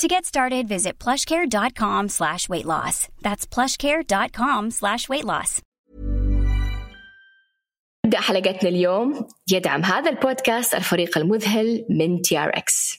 [0.00, 3.08] To get started, visit plushcare.com slash weight loss.
[3.20, 5.60] That's plushcare.com slash weight loss.
[8.06, 12.98] نبدأ حلقتنا اليوم يدعم هذا البودكاست الفريق المذهل من تي ار إكس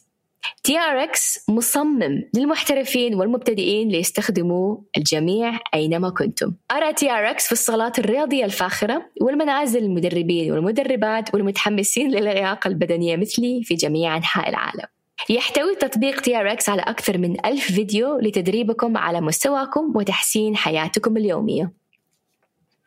[0.63, 6.53] تي ار إكس مصمم للمحترفين والمبتدئين ليستخدمه الجميع أينما كنتم.
[6.71, 14.17] أرى TRX في الصالات الرياضية الفاخرة والمنازل المدربين والمدربات والمتحمسين للياقه البدنية مثلي في جميع
[14.17, 15.00] أنحاء العالم.
[15.29, 21.71] يحتوي تطبيق TRX على أكثر من ألف فيديو لتدريبكم على مستواكم وتحسين حياتكم اليومية.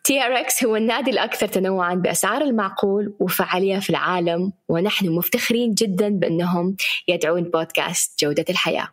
[0.04, 6.76] TRX هو النادي الأكثر تنوعا بأسعار المعقول وفعالية في العالم ونحن مفتخرين جدا بأنهم
[7.08, 8.88] يدعمون بودكاست جودة الحياة.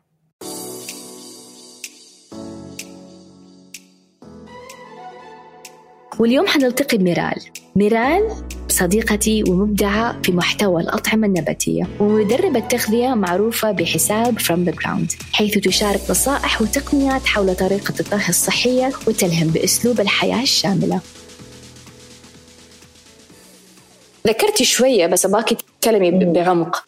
[6.21, 7.41] واليوم حنلتقي بميرال.
[7.75, 8.31] ميرال
[8.67, 16.01] صديقتي ومبدعة في محتوى الأطعمة النباتية ومدربة تغذية معروفة بحساب From the Ground حيث تشارك
[16.09, 21.01] نصائح وتقنيات حول طريقة الطهي الصحية وتلهم بأسلوب الحياة الشاملة.
[24.27, 26.85] ذكرتي شوية بس أبغاكي تتكلمي بعمق.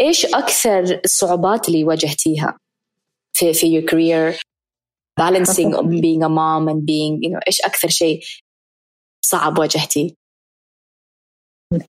[0.00, 2.58] إيش أكثر الصعوبات اللي واجهتيها
[3.32, 4.40] في في your career
[5.20, 5.72] balancing
[6.04, 8.20] being a mom and being you know إيش أكثر شيء
[9.24, 10.10] صعب واجهتيه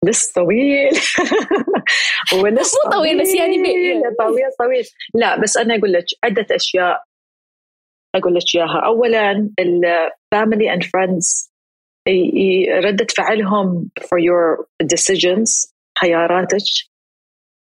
[0.03, 0.89] لسه طويل.
[2.43, 3.55] ولسه مو طويل بس يعني
[4.19, 4.83] طويل طويل
[5.15, 7.03] لا بس أنا أقول لك عدة أشياء.
[8.15, 8.85] أقول لك إياها.
[8.85, 11.51] اولا ال family and friends
[12.83, 16.63] ردة فعلهم for your decisions خياراتك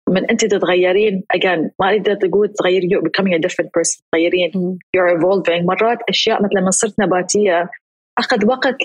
[0.09, 4.79] من أنت تتغيرين again ما أقدر تقول تغيري you're becoming a different person تغيرين.
[4.97, 5.65] you're evolving.
[5.67, 7.71] مرات أشياء مثل لما صرت نباتية
[8.19, 8.77] أخذ وقت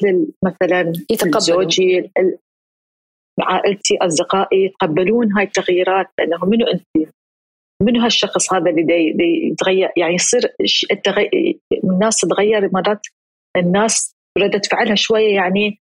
[0.45, 0.93] مثلا
[1.38, 2.11] زوجي
[3.39, 7.11] عائلتي أصدقائي يتقبلون هاي التغييرات لأنه منو أنت؟
[7.81, 9.15] منو هالشخص هذا اللي
[9.51, 10.55] يتغير يعني يصير
[10.91, 11.59] التغي...
[11.83, 13.01] الناس تتغير مرات
[13.57, 15.79] الناس ردة فعلها شوية يعني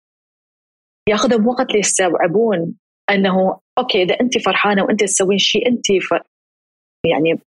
[1.09, 2.75] ياخذهم وقت ليستوعبون
[3.11, 6.15] أنه okay إذا أنت فرحانة وأنت تسوين شيء أنت ف...
[7.07, 7.41] يعني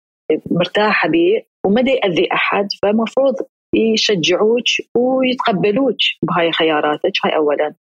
[0.51, 3.35] مرتاحة به وما يأذي أحد فمفروض
[3.75, 4.65] يشجعوك
[4.97, 7.13] ويتقبلوك بهاي خياراتك.
[7.25, 7.75] هاي اولا.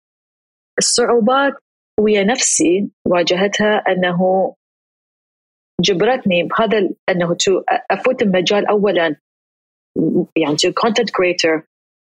[0.78, 1.52] الصعوبات
[2.00, 4.54] ويا نفسي واجهتها أنه
[5.80, 7.36] جبرتني بهذا أنه
[7.90, 9.16] أفوت المجال اولا.
[10.36, 11.62] يعني content creator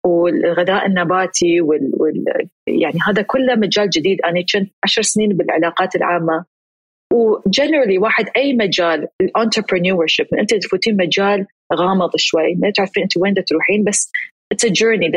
[0.06, 2.24] والغذاء النباتي وال, وال
[2.68, 4.20] يعني هذا كله مجال جديد.
[4.22, 6.44] أنا كنت عشر سنين بالعلاقات العامة.
[7.12, 12.54] و generally واحد أي مجال ال entrepreneurship أنت تفوتين مجال غامض شوي.
[12.54, 14.10] ما تعرفين انت وين تروحين بس
[14.52, 15.12] it's journey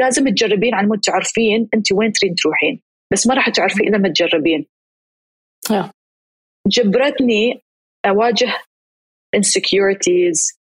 [0.00, 2.80] لازم تجربين على مود تعرفين انت وين تريد تروحين.
[3.12, 4.66] بس ما راح تعرفين إلا ما تجربين.
[6.66, 7.62] جبرتني
[8.06, 8.58] أواجه
[9.36, 10.58] insecurities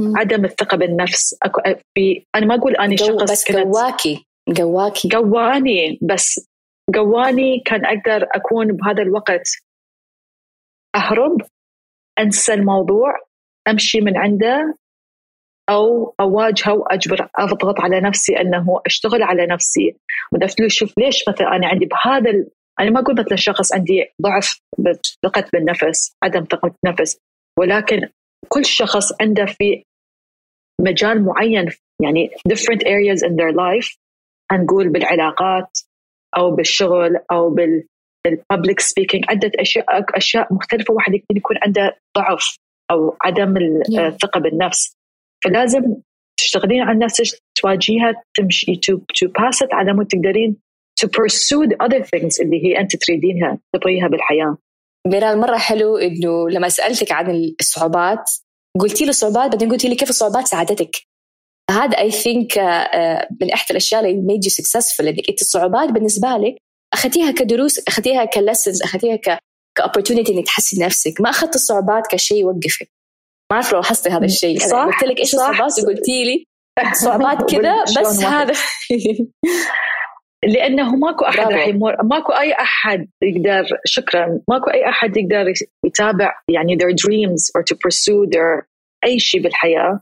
[0.00, 1.34] عدم الثقة بالنفس.
[1.42, 1.60] أكو
[1.94, 4.26] في أنا ما أقول أني شخص بس قواكي
[4.56, 6.48] قواكي قواني بس
[6.94, 9.48] قواني كان أقدر أكون بهذا الوقت
[10.94, 11.42] أهرب
[12.18, 13.14] أنسى الموضوع.
[13.68, 14.76] أمشي من عنده
[15.70, 19.96] أو أواجهه وأجبر أضغط على نفسي أنه أشتغل على نفسي.
[20.32, 22.50] ودفت شوف ليش مثلا أنا عندي بهذا ال...
[22.80, 24.60] أنا ما أقول مثلا شخص عندي ضعف
[25.24, 27.18] ثقة بالنفس عدم ثقة بالنفس.
[27.58, 28.08] ولكن
[28.48, 29.84] كل شخص عنده في
[30.80, 31.70] مجال معين
[32.02, 33.96] يعني different areas in their life.
[34.50, 35.78] هنقول بالعلاقات
[36.36, 37.84] أو بالشغل أو بال
[38.26, 39.86] الببليك سبيكينج عدة اشياء
[40.16, 40.94] أشياء مختلفة.
[40.94, 42.56] واحد يكون عنده ضعف.
[42.90, 44.96] أو عدم الثقه بالنفس.
[45.44, 45.96] فلازم
[46.36, 50.56] تشتغلين على نفسك تواجهيها تمشي to to pass على مود تقدرين
[51.04, 54.56] pursue the other things اللي هي أنت تريدينها تبغيها بالحياة.
[55.06, 58.30] ميرال مرة حلو إنه لما سألتك عن الصعوبات
[58.80, 60.96] قلتي لي الصعوبات بعدين قلتي لي كيف الصعوبات ساعدتك.
[61.70, 62.58] هذا I think
[63.40, 66.56] من احدى الأشياء اللي made you successful إنك أنت الصعوبات بالنسبة لك
[66.94, 69.38] أخذتيها كدروس أخذتيها ك lessons أخذتيها ك
[69.78, 71.20] ك opportunity إنك تحسن نفسك.
[71.20, 72.90] ما أخذت الصعوبات كشيء يوقفك.
[73.50, 74.58] ما أعرف لو لاحظتي هذا الشيء.
[74.58, 76.44] صح؟ قلت لك إيش الصعوبات؟ وقلتي لي.
[77.04, 78.52] صعوبات كذا بس هذا
[80.54, 84.40] لأنه ماكو أحد راح يمر ماكو أي أحد يقدر شكرا.
[84.48, 85.52] ماكو أي أحد يقدر
[85.84, 88.66] يتابع يعني their dreams or to pursue their
[89.04, 90.00] أي شيء بالحياة.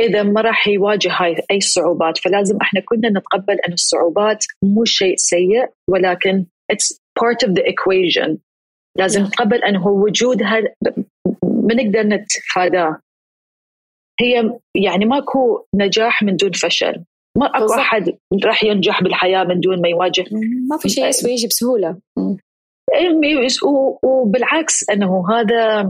[0.00, 5.16] إذا ما راح يواجه هاي أي صعوبات فلازم إحنا كلنا نتقبل إن الصعوبات مو شيء
[5.16, 8.38] سيء ولكن it's part of the equation.
[8.98, 10.60] لازم نتقبل انه وجودها
[11.44, 13.00] ما نقدر نتفاداه
[14.20, 17.04] هي يعني ماكو نجاح من دون فشل.
[17.38, 20.24] ما أكو أحد راح ينجح بالحياة من دون ما يواجه.
[20.70, 21.98] ما في شيء يسوي يجي بسهوله
[22.94, 23.48] إيه،
[24.02, 25.82] وبالعكس أنه هذا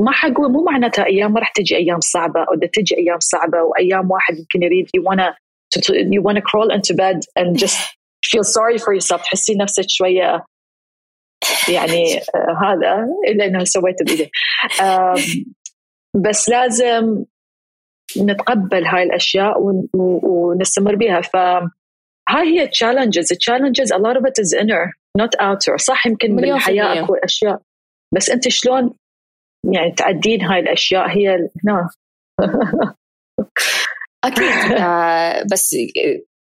[0.00, 4.10] ما حقول مو معناتها أيام ما راح تجي أيام صعبة أو تجي أيام صعبة وأيام
[4.10, 5.34] واحد يمكن يريد wanna
[6.12, 7.78] you wanna crawl into bed and just
[8.30, 10.44] feel sorry for yourself تحسين نفسك شوية
[11.68, 14.30] يعني آه هذا إلا إنه سويته بايدي
[16.14, 17.24] بس لازم
[18.18, 19.54] نتقبل هاي الأشياء
[19.94, 21.36] ونستمر بها ف
[22.28, 23.28] هاي هي challenges.
[23.28, 25.76] The challenges a lot of it is inner not outer.
[25.76, 27.60] صح يمكن بالحياة أكو أشياء.
[28.14, 28.94] بس أنت شلون
[29.74, 31.28] يعني تعدين هاي الأشياء؟ هي
[31.64, 31.88] هنا
[34.24, 34.72] أكيد.
[34.82, 35.76] آه بس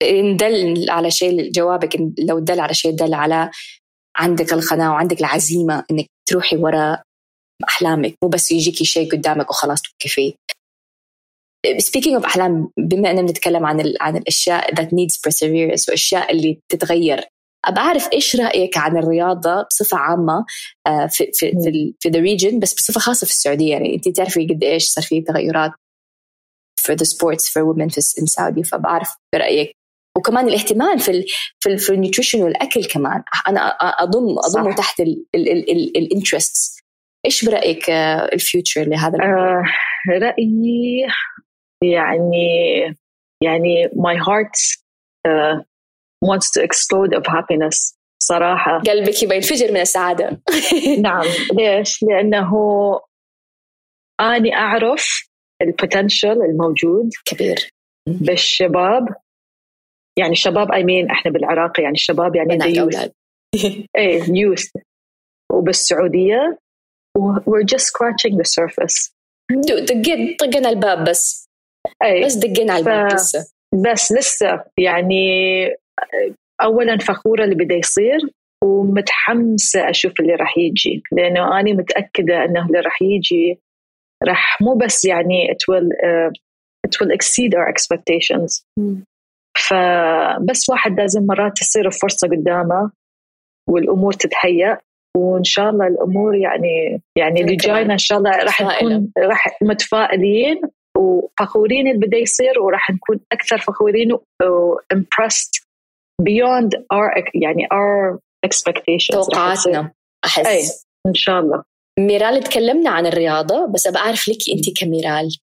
[0.04, 3.52] ندل على شيء جوابك لو دل على شيء دل على
[4.16, 7.02] عندك القناعه وعندك العزيمة إنك تروحي وراء
[7.68, 10.34] أحلامك مو بس يجيكي شيء قدامك وخلاص توقفيه
[11.78, 17.24] speaking of أحلام بما إننا بنتكلم عن عن الأشياء that needs perseverance والاشياء اللي تتغير
[17.66, 20.46] أبى أعرف إيش رأيك عن الرياضة بصفة عامة
[20.88, 24.48] آه، في في في, في the region بس بصفة خاصة في السعودية؟ يعني انت تعرفي
[24.48, 25.72] قد إيش صار في تغيرات
[26.82, 29.72] for the sports for women في in Saudi فبعرف برأيك.
[30.18, 31.26] وكمان الاهتمام في ال
[31.60, 33.24] في ال في nutrition والأكل كمان.
[33.48, 35.00] أنا اضم اضمه تحت
[35.96, 36.82] interests
[37.26, 39.64] إيش برأيك آه، future لهذا آه
[40.10, 41.08] رأيي
[41.84, 42.82] يعني
[43.44, 44.56] يعني my heart
[45.28, 45.64] uh,
[46.26, 48.80] wants to explode of happiness صراحة.
[48.80, 50.42] قلبك يبغى ينفجر من السعادة.
[51.00, 51.26] نعم.
[51.58, 52.52] ليش؟ لأنه
[54.20, 55.31] أنا أعرف
[55.62, 57.70] البوتنشل الموجود كبير.
[58.08, 59.08] بالشباب.
[60.20, 63.12] يعني الشباب اي مين إحنا بالعراق يعني الشباب يعني بنات أولاد.
[63.98, 64.66] إيه يوث
[65.52, 66.58] وبالسعودية
[67.20, 69.12] we're just scratching the surface.
[69.86, 71.48] دقينا طقنا الباب بس.
[72.04, 72.26] أي.
[72.26, 73.46] بس دقينا على الباب لسه.
[73.74, 75.26] بس لسه يعني
[76.62, 78.20] اولا فخورة اللي بده يصير
[78.64, 81.04] ومتحمسة أشوف اللي راح يجي.
[81.12, 83.60] لأنه أنا متأكدة إنه اللي راح يجي
[84.28, 86.32] راح مو بس يعني it will uh,
[86.88, 88.66] it will exceed our expectations.
[89.58, 92.92] فبس واحد لازم مرات تصير فرصة قدامه
[93.70, 94.78] والأمور تتهيأ
[95.18, 100.62] وإن شاء الله الأمور يعني يعني اللي جاينا إن شاء الله راح نكون راح متفائلين
[100.98, 104.12] وفخورين اللي بده يصير وراح نكون أكثر فخورين
[104.42, 105.68] وامبرست
[106.22, 109.92] beyond our يعني our expectations توقعاتنا
[110.26, 110.48] أحس.
[110.48, 110.62] أي
[111.08, 111.64] إن شاء الله.
[112.00, 115.38] ميرال تكلمنا عن الرياضة بس أبى أعرف لك أنت كميرال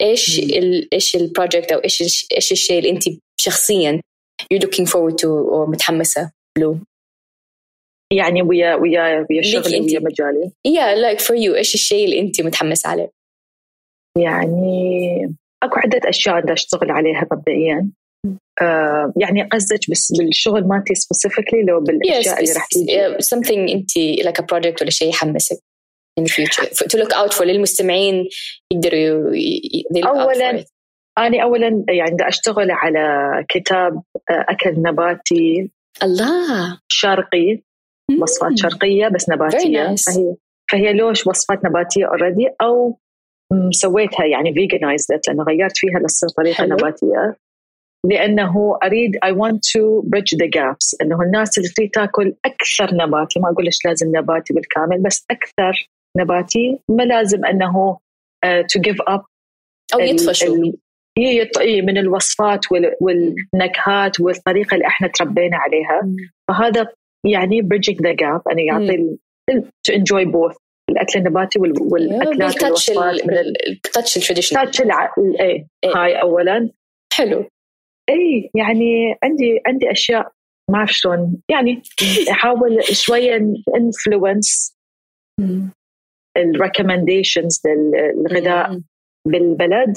[0.00, 3.02] إيش ال إيش ال project أو إيش إيش الشيء اللي أنت
[3.40, 4.00] شخصيا
[4.42, 6.78] you're looking forward to ومتحمسه له؟
[8.12, 10.50] يعني ويا ويا ويا شغلي ويا مجالي.
[10.68, 13.10] Yeah like for you إيش الشيء اللي أنت متحمسة عليه؟
[14.18, 17.90] يعني أكو عدة أشياء بدي أشتغل عليها مبدئيا.
[18.62, 23.90] آه يعني قصدك بس بالشغل مالتي specifically لو بالأشياء yes, اللي راح تيجي؟ something أنت
[24.26, 25.58] like a project ولا شيء يحمسك.
[26.20, 28.28] In the future to look out for للمستمعين
[28.70, 29.30] يقدروا
[30.06, 30.64] اولا
[31.18, 33.04] أنا أولا يعني بدي أشتغل على
[33.48, 35.70] كتاب آه، أكل نباتي.
[36.02, 36.78] الله.
[36.88, 37.62] شرقي
[38.20, 39.94] وصفات شرقية بس نباتية.
[39.94, 40.04] Nice.
[40.14, 40.34] فهي
[40.72, 42.98] فهي لوش وصفات نباتية already أو
[43.70, 46.64] سويتها يعني veganized لأنه غيرت فيها لتصير طريقة.
[46.64, 47.36] نباتية.
[48.10, 50.96] لأنه أريد I want to bridge the gaps.
[51.02, 55.88] أنه الناس اللي تريد تاكل أكثر نباتي ما أقول لك لازم نباتي بالكامل بس أكثر
[56.18, 59.24] نباتي ما لازم uh, to give up
[59.94, 60.72] أو يطفشوا.
[61.18, 62.60] إيه، من الوصفات
[63.00, 66.00] والنكهات والطريقة اللي إحنا تربينا عليها.
[66.48, 66.88] فهذا
[67.26, 69.16] يعني bridging the gap أنا يعطي
[69.84, 70.56] to enjoy both
[70.90, 73.20] الأكل النباتي والاكلات والوصفات
[73.68, 74.80] ال touch ال traditional ال touch
[75.40, 76.70] اي هاي اولا.
[77.12, 77.48] حلو.
[78.10, 80.32] اي يعني عندي عندي أشياء
[80.70, 81.42] ما أعرف شلون.
[81.48, 81.82] يعني
[82.32, 83.36] أحاول شوية
[83.76, 84.76] influence
[86.36, 88.80] ال recommendations للغذاء
[89.28, 89.96] بالبلد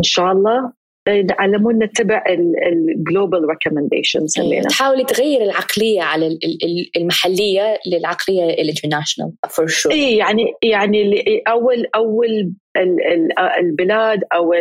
[0.00, 0.72] إن شاء الله.
[1.08, 4.34] يعلمونا نتبع ال global recommendations
[4.68, 6.38] تحاولي تغير العقلية على
[6.96, 12.54] المحلية للعقلية ال international for sure اي يعني يعني اول أول
[13.58, 14.52] البلاد أو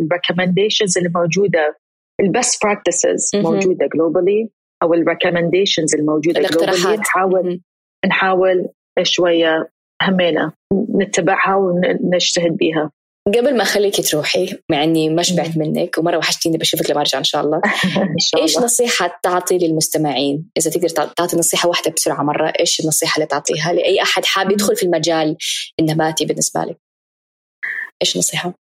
[0.00, 1.78] ال recommendations اللي موجودة
[2.20, 4.48] ال best practices موجودة globally
[4.82, 7.60] أو ال recommendations الموجودة globally نحاول
[8.06, 8.68] نحاول
[9.02, 9.70] شوية
[10.02, 12.90] همينا نتبعها ونجتهد بها
[13.26, 17.24] قبل ما أخليك تروحي مع إني ما شبعت منك ومرة وحشتيني بشوفك لما ارجع إن
[17.24, 17.56] شاء الله.
[18.14, 18.42] إن شاء الله.
[18.42, 23.72] إيش نصيحة تعطي للمستمعين؟ إذا تقدر تعطي نصيحة واحدة بسرعة مرة إيش النصيحة اللي تعطيها
[23.72, 25.36] لأي أحد حاب يدخل في المجال
[25.80, 26.78] النباتي بالنسبة لك؟
[28.02, 28.54] إيش النصيحة؟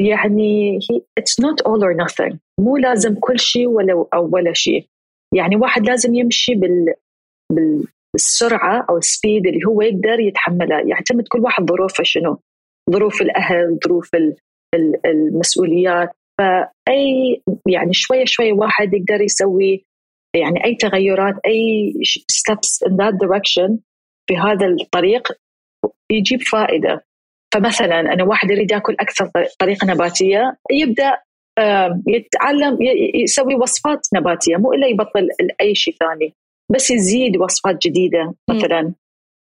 [0.00, 0.78] يعني
[1.18, 2.36] it's not all or nothing.
[2.60, 4.86] مو لازم كل شيء ولا أو ولا شيء.
[5.34, 6.94] يعني واحد لازم يمشي بال
[8.16, 10.80] بالسرعه أو ال speed اللي هو يقدر يتحملها.
[10.86, 12.38] يعتمد كل واحد ظروفه شنو؟
[12.90, 14.10] ظروف الأهل ظروف
[15.06, 16.10] المسؤوليات.
[16.38, 19.84] فأي يعني شوية شوية واحد يقدر يسوي
[20.34, 21.92] يعني أي تغيرات أي
[22.32, 23.78] steps in that direction
[24.28, 25.28] في هذا الطريق
[26.12, 27.04] يجيب فائدة.
[27.54, 31.18] فمثلا أنا واحد يريد يأكل أكثر طريقة نباتية يبدأ
[32.08, 32.78] يتعلم
[33.14, 35.28] يسوي وصفات نباتية مو إلا يبطل
[35.60, 36.34] أي شيء ثاني.
[36.74, 38.94] بس يزيد وصفات جديدة مثلا.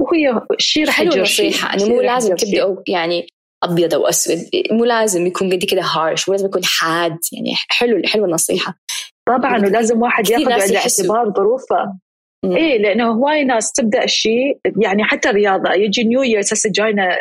[0.01, 3.27] وهي شيء رح حلو نصيحة أنا مو لازم تبدأوا يعني
[3.63, 4.37] أبيض أو أسود
[4.71, 8.79] مو لازم يكون قد كده harsh مو لازم يكون حاد يعني حلو حلوة النصيحة.
[9.27, 11.99] طبعا ولازم واحد ياخذ بعين الاعتبار ظروفه.
[12.45, 17.17] إيه لأنه هواي ناس تبدأ الشيء يعني حتى الرياضه يجي New Year هسه جاينا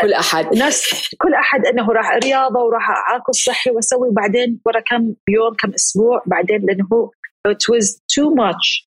[0.00, 0.54] كل أحد.
[0.54, 5.72] ناس كل أحد إنه راح رياضة وراح آكل صحي وأسوي بعدين ورا كم يوم كم
[5.74, 7.10] أسبوع بعدين لأنه هو
[7.48, 8.93] it was too much.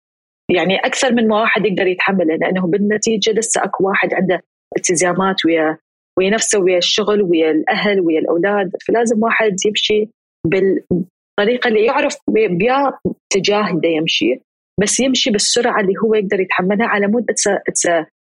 [0.55, 4.41] يعني أكثر من ما واحد يقدر يتحمله لأنه بالنتيجة لسه أكو واحد عنده
[4.77, 5.77] التزامات ويا
[6.17, 10.09] ويا نفسه ويا الشغل ويا الأهل ويا الأولاد فلازم واحد يمشي
[10.47, 14.39] بالطريقة اللي يعرف بيا اتجاه بده يمشي
[14.81, 17.25] بس يمشي بالسرعة اللي هو يقدر يتحملها على مود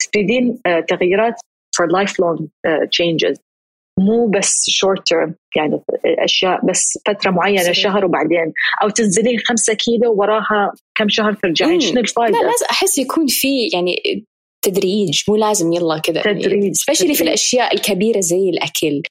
[0.00, 1.34] تفيدين آه، تغييرات
[1.76, 3.36] for lifelong uh, changes.
[3.98, 5.82] مو بس short term يعني
[6.24, 7.74] أشياء بس فترة معينة صحيح.
[7.74, 8.52] شهر وبعدين.
[8.82, 13.68] أو تنزلين خمسة كيلو وراها كم شهر ترجعين شنو الفائده؟ لا لازم أحس يكون في
[13.72, 14.24] يعني
[14.64, 16.22] تدريج مو لازم يلا كذا.
[16.22, 19.02] تدريج specially في الأشياء الكبيرة زي الأكل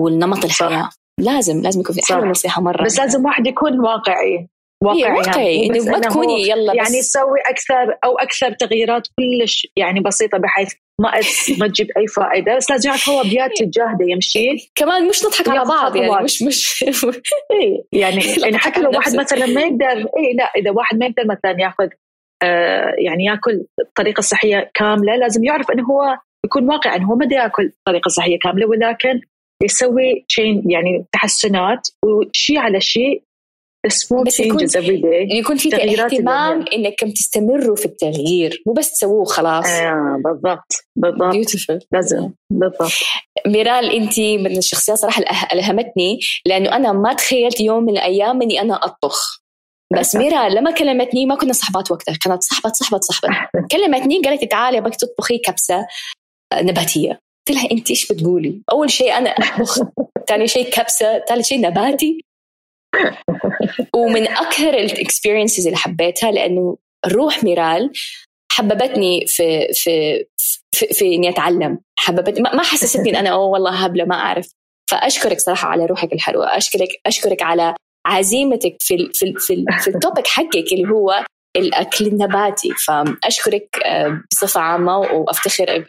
[0.00, 0.82] والنمط الحياة.
[0.82, 0.90] صح.
[1.20, 2.84] لازم لازم يكون في نصيحة مرة.
[2.84, 4.48] بس لازم واحد يكون واقعي.
[4.82, 5.54] واقعي, واقعي.
[5.54, 6.78] يعني إنه ما تكوني يلا بس.
[6.78, 11.10] يعني تسوي أكثر أو أكثر تغييرات كلش يعني بسيطة بحيث ما
[11.60, 12.56] ما تجيب أي فائدة.
[12.56, 16.84] بس لازم يعرف هو باتجاه ده يمشي؟ كمان مش نضحك على بعض يعني مش مش
[17.52, 21.24] اي يعني يعني حتى لو واحد مثلا ما يقدر اي لا إذا واحد ما يقدر
[21.26, 21.88] مثلا يأخذ
[22.42, 27.28] آه يعني يأكل الطريقة الصحية كاملة لازم يعرف إنه هو يكون واقعي إنه هو ما
[27.32, 29.20] يأكل الطريقة الصحية كاملة ولكن
[29.62, 33.22] يسوي تشين يعني تحسنات وشيء على شيء
[33.88, 34.66] small بس يكون
[35.30, 39.66] يكون في اهتمام انكم تستمروا في التغيير مو بس تسووه خلاص.
[39.66, 41.34] آه بالضبط بالضبط.
[41.34, 41.78] Beautiful.
[41.92, 42.92] لازم بالضبط.
[43.46, 45.22] ميرال أنت من الشخصيات صراحة
[45.52, 49.42] الهمتني لأنه أنا ما تخيلت يوم من الأيام إني أنا أطبخ.
[49.98, 53.28] بس ميرال لما كلمتني ما كنا صحبات وقتها كانت صحبة صحبة صحبة.
[53.72, 55.86] كلمتني قالت تعالي أبغى تطبخي كبسة
[56.54, 57.20] نباتية.
[57.48, 59.78] قلت لها أنت إيش بتقولي؟ أول شيء أنا أطبخ
[60.28, 62.24] ثاني شيء كبسة ثالث شيء نباتي.
[63.96, 67.92] ومن أكثر ال experiences اللي حبيتها لأنه روح ميرال
[68.52, 70.24] حببتني في في
[70.74, 71.78] في, في إني أتعلم.
[71.98, 74.48] حببت ما حسستني إن أنا أوه والله هبلة ما أعرف.
[74.90, 76.56] فأشكرك صراحة على روحك الحلوة.
[76.56, 77.74] أشكرك أشكرك على
[78.06, 81.24] عزيمتك في ال في ال في, ال في التوبك حقك اللي هو
[81.56, 85.84] الاكل النباتي فأشكرك آه، بصفة عامة وأفتخر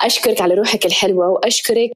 [0.00, 1.90] أشكرك على روحك الحلوة وأشكرك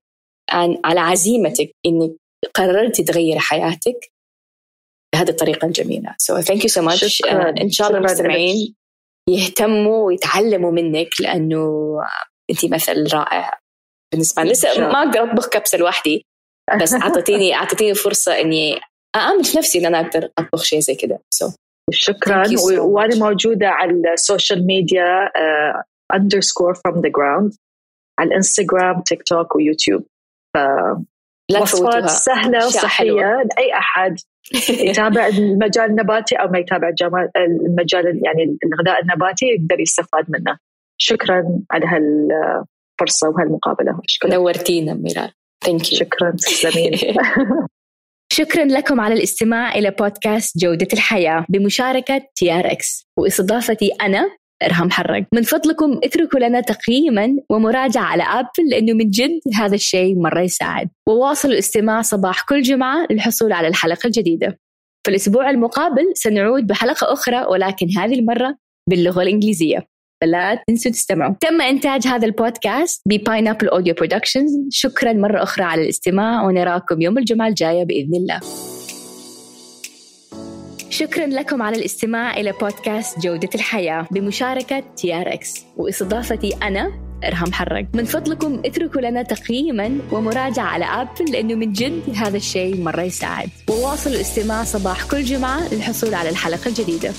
[0.50, 2.12] عن على عزيمتك إنك
[2.54, 4.12] قررتي تغيري حياتك
[5.14, 6.14] بهذه الطريقة الجميلة.
[6.18, 7.22] so thank you so much
[7.62, 8.74] إن شاء الله المستمعين
[9.28, 11.98] يهتموا ويتعلموا منك لأنه
[12.50, 13.58] أنت مثل رائع.
[14.12, 16.26] بالنسبة لي لسه ما أقدر أطبخ كبسة لوحدي
[16.82, 18.80] بس اعطيتيني أعطيتيني فرصة إني
[19.16, 21.52] أأمن في نفسي إن أنا أقدر أطبخ شيء زي كذا so so.
[21.90, 22.44] شكرا.
[22.44, 25.30] so وأنا موجودة على ال social media
[26.14, 27.54] underscore from the ground
[28.18, 30.06] على الانستغرام تيك توك ويوتيوب
[31.60, 33.42] وصفات سهلة وصحية.
[33.56, 34.16] لاي أحد
[34.88, 36.92] يتابع المجال النباتي أو ما يتابع
[37.36, 40.58] المجال يعني الغذاء النباتي يقدر يستفاد منه.
[40.96, 44.00] شكرا على هالفرصة وهالمقابلة.
[44.06, 45.32] شكرا نورتينا ميرال.
[45.64, 46.30] thank you شكرا.
[46.30, 46.92] تسلمين.
[48.32, 55.24] شكرا لكم على الاستماع إلى بودكاست جودة الحياة بمشاركة TRX وإستضافتي أنا إرهام حرق.
[55.32, 60.88] من فضلكم اتركوا لنا تقييما ومراجعة على Apple لأنه من جد هذا الشيء مرة يساعد.
[61.08, 64.58] وواصلوا الاستماع صباح كل جمعة للحصول على الحلقة الجديدة.
[65.04, 68.56] في الأسبوع المقابل سنعود بحلقة أخرى ولكن هذه المرة
[68.90, 69.86] باللغة الإنجليزية.
[70.22, 71.34] فلا تنسوا تستمعوا.
[71.40, 77.18] تم إنتاج هذا البودكاست ب Pineapple Audio Productions شكرا مرة أخرى على الاستماع ونراكم يوم
[77.18, 78.40] الجمعة الجاية بإذن الله.
[80.90, 86.92] شكرا لكم على الاستماع إلى بودكاست جودة الحياة بمشاركة TRX وإستضافتي أنا
[87.24, 87.86] إرهام حرق.
[87.94, 93.48] من فضلكم اتركوا لنا تقييما ومراجعة على Apple لأنه من جد هذا الشيء مرة يساعد.
[93.70, 97.10] وواصلوا الاستماع صباح كل جمعة للحصول على الحلقة الجديدة.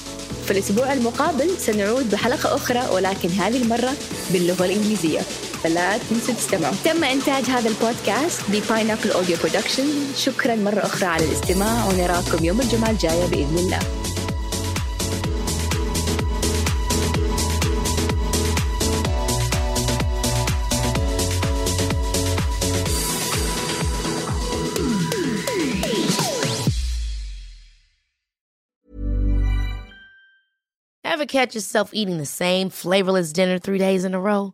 [0.45, 3.91] في الأسبوع المقابل سنعود بحلقة أخرى ولكن هذه المرة
[4.33, 5.19] باللغة الإنجليزية.
[5.63, 11.25] فلا تنسوا تستمعوا تم إنتاج هذا البودكاست ب Pineapple Audio Production شكرا مرة أخرى على
[11.25, 11.87] الاستماع.
[11.87, 13.79] ونراكم يوم الجمعة الجاية بإذن الله.
[31.05, 34.53] Ever catch yourself eating the same flavorless dinner three days in a row?